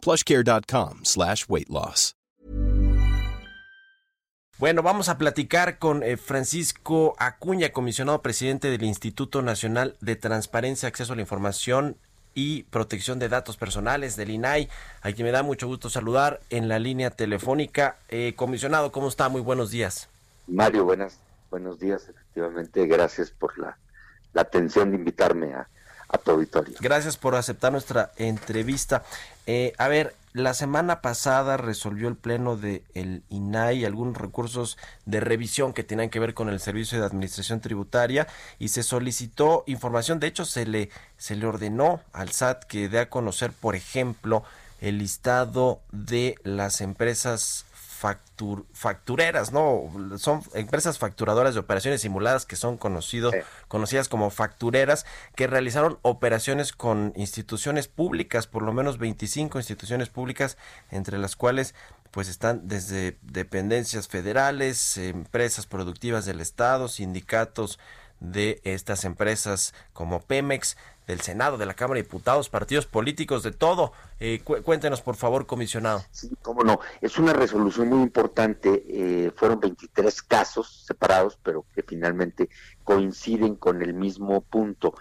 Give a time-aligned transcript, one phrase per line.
[0.00, 2.14] plushcare.com slash weight loss.
[4.60, 10.86] Bueno, vamos a platicar con eh, Francisco Acuña, comisionado presidente del Instituto Nacional de Transparencia,
[10.86, 11.96] Acceso a la Información
[12.34, 14.68] y Protección de Datos Personales del INAI,
[15.00, 17.96] a quien me da mucho gusto saludar en la línea telefónica.
[18.10, 19.30] Eh, comisionado, ¿cómo está?
[19.30, 20.10] Muy buenos días.
[20.46, 22.86] Mario, buenas, buenos días, efectivamente.
[22.86, 23.78] Gracias por la,
[24.34, 25.70] la atención de invitarme a,
[26.12, 26.76] a tu auditorio.
[26.80, 29.02] Gracias por aceptar nuestra entrevista.
[29.46, 35.18] Eh, a ver, la semana pasada resolvió el Pleno de el INAI algunos recursos de
[35.18, 38.28] revisión que tenían que ver con el Servicio de Administración Tributaria
[38.60, 40.20] y se solicitó información.
[40.20, 44.44] De hecho, se le, se le ordenó al SAT que dé a conocer, por ejemplo,
[44.80, 47.66] el listado de las empresas
[48.72, 49.92] factureras, ¿no?
[50.16, 53.34] Son empresas facturadoras de operaciones simuladas que son conocidos,
[53.68, 55.04] conocidas como factureras,
[55.36, 60.56] que realizaron operaciones con instituciones públicas, por lo menos 25 instituciones públicas,
[60.90, 61.74] entre las cuales
[62.10, 67.78] pues están desde dependencias federales, empresas productivas del Estado, sindicatos
[68.20, 70.76] de estas empresas como Pemex,
[71.06, 73.92] del Senado, de la Cámara de Diputados, partidos políticos, de todo.
[74.20, 76.04] Eh, cuéntenos, por favor, comisionado.
[76.12, 76.78] Sí, cómo no.
[77.00, 78.84] Es una resolución muy importante.
[78.88, 82.48] Eh, fueron 23 casos separados, pero que finalmente
[82.84, 84.94] coinciden con el mismo punto.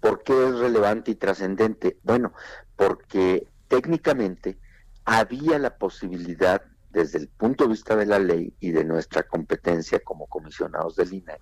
[0.00, 1.98] ¿Por qué es relevante y trascendente?
[2.02, 2.32] Bueno,
[2.74, 4.58] porque técnicamente
[5.04, 10.00] había la posibilidad desde el punto de vista de la ley y de nuestra competencia
[10.00, 11.40] como comisionados del INAE,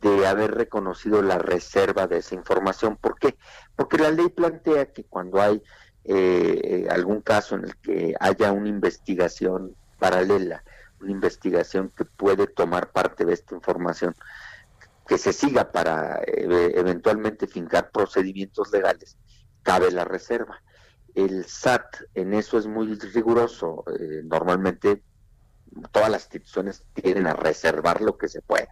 [0.00, 2.96] de haber reconocido la reserva de esa información.
[2.96, 3.36] ¿Por qué?
[3.76, 5.62] Porque la ley plantea que cuando hay
[6.04, 10.62] eh, algún caso en el que haya una investigación paralela,
[11.00, 14.14] una investigación que puede tomar parte de esta información,
[15.06, 19.16] que se siga para eh, eventualmente fincar procedimientos legales,
[19.62, 20.62] cabe la reserva.
[21.14, 23.84] El SAT en eso es muy riguroso.
[23.98, 25.02] Eh, normalmente
[25.90, 28.68] todas las instituciones tienen a reservar lo que se pueda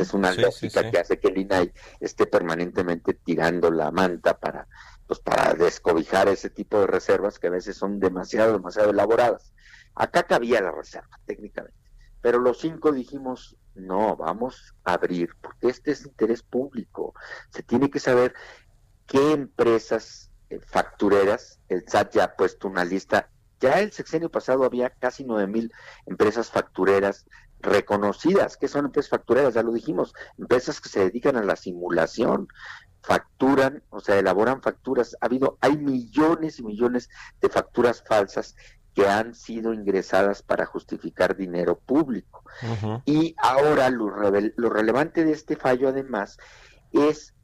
[0.00, 4.66] es una lógica que hace que el INAI esté permanentemente tirando la manta para,
[5.06, 9.52] pues, para descobijar ese tipo de reservas que a veces son demasiado, demasiado elaboradas.
[9.94, 11.76] Acá cabía la reserva, técnicamente.
[12.20, 17.14] Pero los cinco dijimos, no, vamos a abrir, porque este es interés público.
[17.50, 18.34] Se tiene que saber
[19.06, 23.30] qué empresas eh, factureras, el SAT ya ha puesto una lista
[23.60, 25.72] ya el sexenio pasado había casi nueve mil
[26.06, 27.26] empresas factureras
[27.60, 32.48] reconocidas, que son empresas factureras, ya lo dijimos, empresas que se dedican a la simulación,
[33.02, 35.16] facturan, o sea, elaboran facturas.
[35.20, 37.08] Ha habido, hay millones y millones
[37.40, 38.56] de facturas falsas
[38.94, 42.44] que han sido ingresadas para justificar dinero público.
[43.04, 46.38] Y ahora lo, lo relevante de este fallo, además,
[46.92, 47.34] es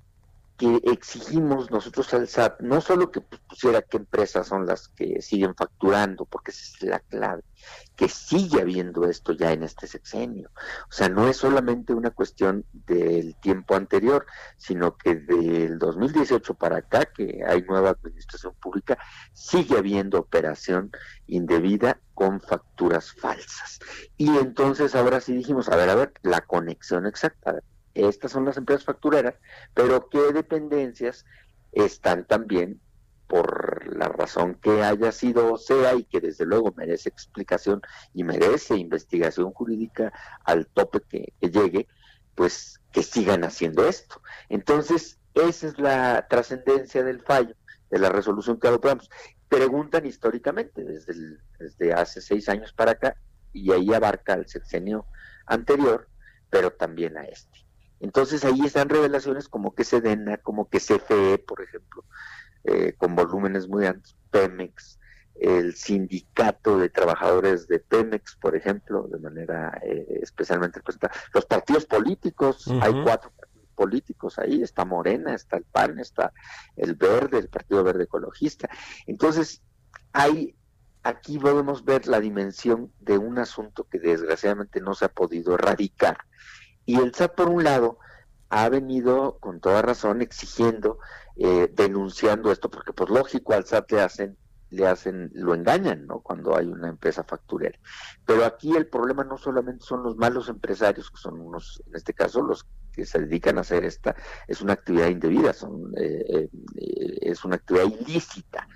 [0.56, 5.54] que exigimos nosotros al SAT no solo que pusiera qué empresas son las que siguen
[5.54, 7.42] facturando, porque esa es la clave,
[7.94, 10.50] que sigue habiendo esto ya en este sexenio.
[10.88, 16.78] O sea, no es solamente una cuestión del tiempo anterior, sino que del 2018 para
[16.78, 18.98] acá, que hay nueva administración pública,
[19.34, 20.90] sigue habiendo operación
[21.26, 23.78] indebida con facturas falsas.
[24.16, 27.60] Y entonces ahora sí dijimos, a ver, a ver, la conexión exacta
[28.04, 29.34] estas son las empresas factureras,
[29.74, 31.24] pero qué dependencias
[31.72, 32.80] están también
[33.26, 37.82] por la razón que haya sido o sea y que desde luego merece explicación
[38.14, 40.12] y merece investigación jurídica
[40.44, 41.88] al tope que, llegue,
[42.34, 44.22] pues que sigan haciendo esto.
[44.48, 47.54] Entonces, esa es la trascendencia del fallo,
[47.90, 49.10] de la resolución que adoptamos.
[49.48, 53.16] Preguntan históricamente, desde, desde hace seis años para acá,
[53.52, 55.06] y ahí abarca el sexenio
[55.46, 56.08] anterior,
[56.50, 57.65] pero también a este.
[58.00, 62.04] Entonces ahí están revelaciones como que Sedena, como que CFE, por ejemplo,
[62.64, 64.98] eh, con volúmenes muy altos, Pemex,
[65.36, 71.86] el sindicato de trabajadores de Pemex, por ejemplo, de manera eh, especialmente representada, los partidos
[71.86, 76.32] políticos, hay cuatro partidos políticos ahí, está Morena, está el PAN, está
[76.76, 78.68] el Verde, el Partido Verde Ecologista.
[79.06, 79.62] Entonces,
[80.12, 80.56] hay
[81.06, 86.18] aquí podemos ver la dimensión de un asunto que desgraciadamente no se ha podido erradicar
[86.86, 87.98] y el SAT, por un lado,
[88.48, 90.98] ha venido con toda razón exigiendo,
[91.36, 94.38] eh, denunciando esto, porque pues lógico, al SAT le hacen
[94.70, 96.20] le hacen, lo engañan, ¿no?
[96.20, 97.78] Cuando hay una empresa facturera.
[98.24, 102.12] Pero aquí el problema no solamente son los malos empresarios, que son unos, en este
[102.12, 104.16] caso, los que se dedican a hacer esta,
[104.48, 106.48] es una actividad indebida, son, eh,
[106.78, 108.68] eh, es una actividad ilícita,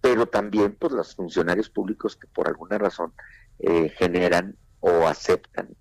[0.00, 3.12] pero también, pues, los funcionarios públicos que por alguna razón
[3.58, 5.76] eh, generan o aceptan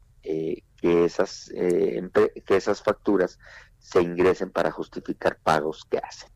[0.81, 3.39] que esas que esas facturas
[3.79, 6.29] se ingresen para justificar pagos que hacen.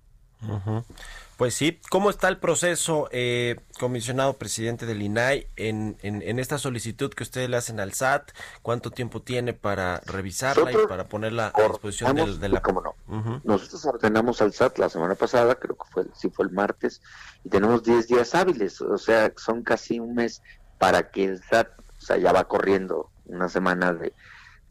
[1.37, 7.11] Pues sí, ¿cómo está el proceso, eh, comisionado presidente del INAI, en, en, esta solicitud
[7.11, 8.31] que ustedes le hacen al SAT?
[8.61, 12.61] ¿Cuánto tiempo tiene para revisarla y para ponerla a disposición de la...
[12.61, 13.41] ¿Cómo no?
[13.43, 17.01] Nosotros ordenamos al SAT la semana pasada, creo que fue, sí fue el martes,
[17.43, 20.41] y tenemos 10 días hábiles, o sea, son casi un mes
[20.77, 24.13] para que el SAT, o sea, ya va corriendo una semana de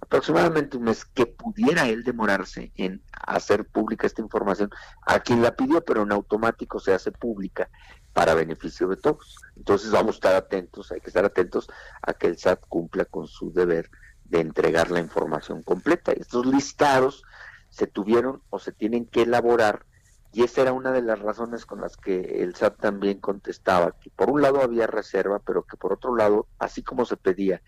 [0.00, 4.70] aproximadamente un mes que pudiera él demorarse en hacer pública esta información
[5.06, 7.70] a quien la pidió, pero en automático se hace pública
[8.12, 9.36] para beneficio de todos.
[9.56, 11.68] Entonces vamos a estar atentos, hay que estar atentos
[12.02, 13.90] a que el SAT cumpla con su deber
[14.24, 16.12] de entregar la información completa.
[16.12, 17.22] Estos listados
[17.70, 19.86] se tuvieron o se tienen que elaborar
[20.32, 24.10] y esa era una de las razones con las que el SAT también contestaba que
[24.10, 27.62] por un lado había reserva, pero que por otro lado, así como se pedía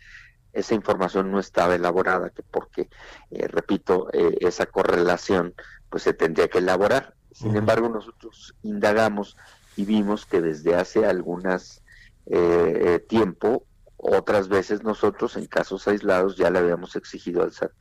[0.55, 2.89] esa información no estaba elaborada, que porque,
[3.31, 5.55] eh, repito, eh, esa correlación
[5.91, 7.15] pues se tendría que elaborar.
[7.33, 9.37] Sin embargo, nosotros indagamos
[9.77, 11.83] y vimos que desde hace algunas
[12.27, 13.67] eh, tiempo,
[13.97, 17.73] otras veces nosotros en casos aislados ya le habíamos exigido al SAT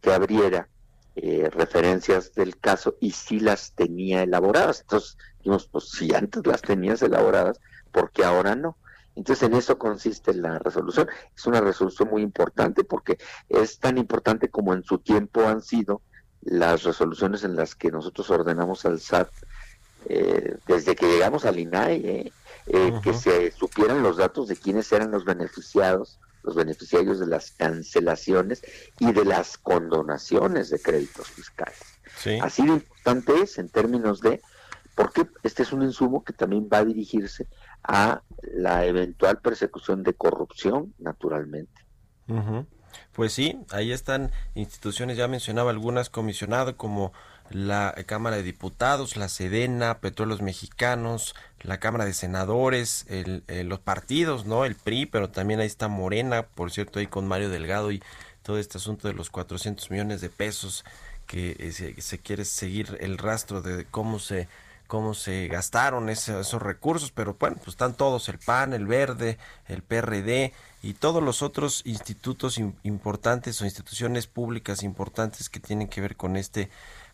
[0.00, 0.68] que abriera
[1.14, 4.80] referencias del caso y si las tenía elaboradas.
[4.80, 8.78] Entonces, dijimos, pues si antes las tenías elaboradas, ¿por qué ahora no?
[9.14, 11.08] Entonces en eso consiste la resolución.
[11.36, 13.18] Es una resolución muy importante porque
[13.48, 16.00] es tan importante como en su tiempo han sido
[16.40, 19.28] las resoluciones en las que nosotros ordenamos al SAT
[20.06, 22.32] eh, desde que llegamos al INAI, eh,
[22.66, 27.52] eh, que se supieran los datos de quiénes eran los beneficiados, los beneficiarios de las
[27.52, 28.62] cancelaciones
[28.98, 31.78] y de las condonaciones de créditos fiscales.
[32.40, 34.40] Así de importante es en términos de,
[34.94, 37.46] porque este es un insumo que también va a dirigirse
[37.84, 38.22] a
[38.54, 41.82] la eventual persecución de corrupción, naturalmente.
[43.12, 47.12] Pues sí, ahí están instituciones, ya mencionaba algunas, comisionado como
[47.50, 54.46] la Cámara de Diputados, la Sedena, Petróleos Mexicanos, la Cámara de Senadores, el, los partidos,
[54.46, 54.64] ¿no?
[54.64, 58.02] El PRI, pero también ahí está Morena, por cierto, ahí con Mario Delgado y
[58.42, 60.84] todo este asunto de los 400 millones de pesos
[61.26, 64.48] que eh, se quiere seguir el rastro de cómo se
[64.92, 69.82] cómo se gastaron esos, recursos, pero bueno, pues están todos, el PAN, el Verde, el
[69.82, 70.52] PRD
[70.82, 76.36] y todos los otros institutos importantes o instituciones públicas importantes que tienen que ver con
[76.36, 76.68] este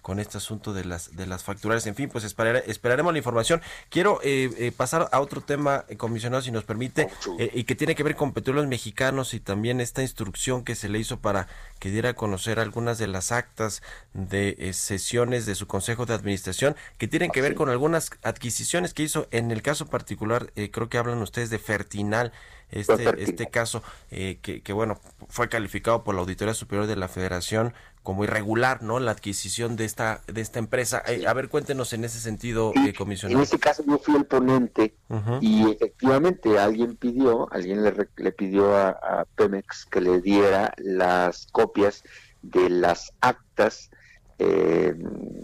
[0.09, 1.87] con este asunto de las de las facturas.
[1.87, 3.61] En fin, pues esperaremos la información.
[3.91, 7.11] Quiero eh, eh, pasar a otro tema, eh, comisionado, si nos permite,
[7.53, 10.99] y que tiene que ver con petróleos mexicanos y también esta instrucción que se le
[10.99, 11.47] hizo para
[11.79, 13.83] que diera a conocer algunas de las actas
[14.15, 19.03] de sesiones de su Consejo de Administración que tienen que ver con algunas adquisiciones que
[19.03, 19.29] hizo.
[19.31, 22.33] En el caso particular, creo que hablan ustedes de Fertinal
[22.71, 27.75] este, este caso que, que, bueno, fue calificado por la Auditoría Superior de la Federación
[28.09, 29.01] como irregular, ¿no?
[29.01, 31.03] La adquisición de esta de esta empresa.
[31.07, 33.39] Eh, a ver, cuéntenos en ese sentido, eh, comisionado.
[33.39, 34.95] En este caso yo fui el ponente
[35.43, 42.03] y efectivamente alguien pidió, alguien le, le pidió a, Pemex que le diera las copias
[42.41, 43.91] de las actas
[44.39, 44.95] eh,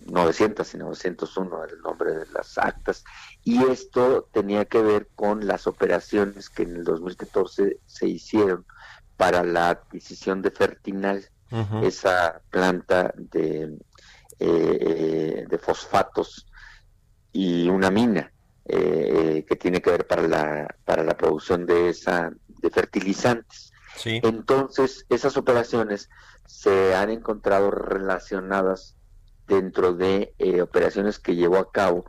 [0.06, 3.04] 900 y 901 era el nombre de las actas
[3.42, 8.64] y esto tenía que ver con las operaciones que en el 2014 se hicieron
[9.16, 11.28] para la adquisición de Fertinal
[11.82, 13.78] esa planta de,
[14.40, 16.48] eh, de fosfatos
[17.32, 18.32] y una mina
[18.66, 23.74] eh, que tiene que ver para la, para la producción de, esa, de fertilizantes.
[24.04, 26.10] Entonces, esas operaciones
[26.46, 28.96] se han encontrado relacionadas
[29.46, 32.04] dentro de eh, operaciones que llevó a cabo,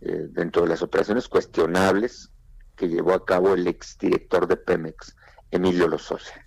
[0.00, 2.32] dentro de las operaciones cuestionables
[2.74, 5.14] que llevó a cabo el exdirector de Pemex,
[5.52, 6.44] Emilio Lozoya.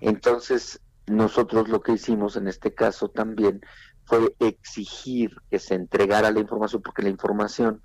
[0.00, 3.60] Entonces, nosotros lo que hicimos en este caso también
[4.04, 7.82] fue exigir que se entregara la información, porque la información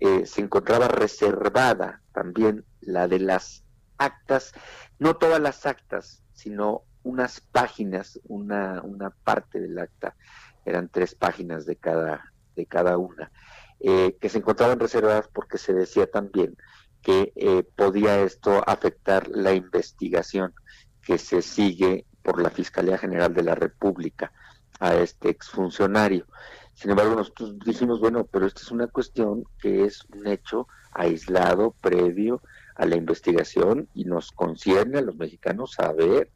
[0.00, 3.64] eh, se encontraba reservada también, la de las
[3.98, 4.52] actas,
[4.98, 10.16] no todas las actas, sino unas páginas, una, una parte del acta,
[10.64, 13.30] eran tres páginas de cada, de cada una,
[13.80, 16.56] eh, que se encontraban reservadas porque se decía también
[17.02, 20.52] que eh, podía esto afectar la investigación
[21.02, 24.32] que se sigue por la Fiscalía General de la República
[24.80, 26.26] a este exfuncionario.
[26.74, 31.76] Sin embargo, nosotros dijimos, bueno, pero esta es una cuestión que es un hecho aislado,
[31.80, 32.42] previo
[32.76, 36.30] a la investigación y nos concierne a los mexicanos saber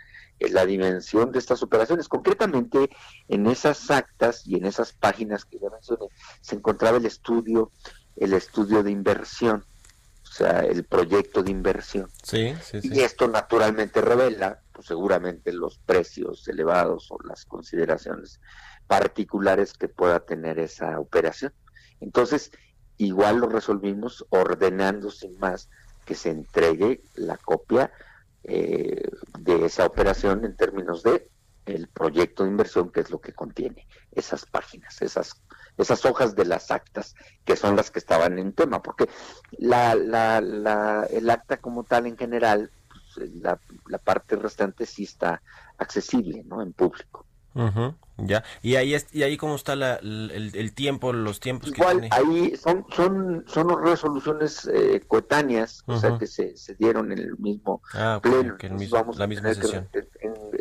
[0.49, 2.09] la dimensión de estas operaciones.
[2.09, 2.91] Concretamente,
[3.29, 6.07] en esas actas y en esas páginas que ya mencioné,
[6.41, 7.71] se encontraba el estudio,
[8.17, 9.65] el estudio de inversión,
[10.23, 12.09] o sea, el proyecto de inversión.
[12.23, 18.41] Sí, sí, Y esto naturalmente revela, pues seguramente los precios elevados o las consideraciones
[18.87, 21.53] particulares que pueda tener esa operación.
[22.01, 22.51] Entonces,
[22.97, 25.69] igual lo resolvimos ordenando sin más
[26.11, 27.93] que se entregue la copia
[28.43, 31.31] eh, de esa operación en términos de
[31.67, 35.41] el proyecto de inversión, que es lo que contiene esas páginas, esas,
[35.79, 37.15] esas hojas de las actas,
[37.45, 39.09] que son las que estaban en tema, porque
[39.53, 42.73] la, la, el acta como tal en general,
[43.15, 45.41] pues, la, la parte restante sí está
[45.79, 46.61] accesible, ¿no?
[46.61, 47.25] En público.
[48.23, 52.85] Ya, y ahí y ahí cómo está la, el, tiempo, los tiempos Igual, ahí son
[52.95, 58.21] son son resoluciones eh, coetáneas, o sea que se, se dieron en el mismo ah,
[58.23, 58.57] pleno.
[58.91, 59.89] vamos la misma sesión.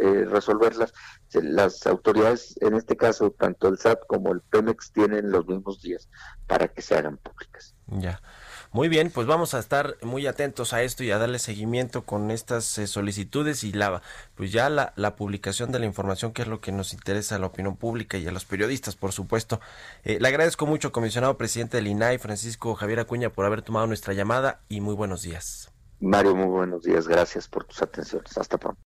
[0.02, 0.94] Eh, resolverlas.
[1.34, 6.08] Las autoridades, en este caso, tanto el SAT como el Pemex, tienen los mismos días
[6.48, 7.76] para que se hagan públicas.
[7.88, 8.22] Ya.
[8.72, 12.30] Muy bien, pues vamos a estar muy atentos a esto y a darle seguimiento con
[12.30, 14.04] estas eh, solicitudes y la,
[14.36, 17.48] pues ya la, publicación de la información, que es lo que nos interesa a la
[17.48, 19.60] opinión pública y a los periodistas, por supuesto.
[20.04, 24.14] Eh, le agradezco mucho, comisionado presidente del INAI, Francisco Javier Acuña, por haber tomado nuestra
[24.14, 25.72] llamada y muy buenos días.
[26.00, 27.08] Mario, muy buenos días.
[27.08, 28.38] Gracias por tus atenciones.
[28.38, 28.80] Hasta pronto.